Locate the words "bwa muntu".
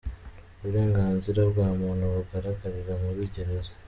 1.51-2.03